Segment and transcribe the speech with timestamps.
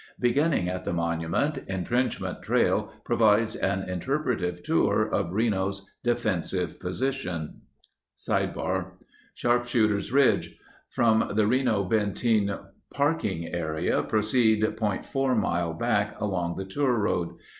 [0.19, 7.59] Beginning at the monument, Entrenchment Trail provides an interpretive tour of Reno's defensive positions.
[8.27, 8.85] O
[9.35, 10.57] Sharpshooter's Ridge
[10.89, 12.49] From the Reno Benteen
[12.91, 17.35] park ing area, proceed 0.4 mile back along the tour road.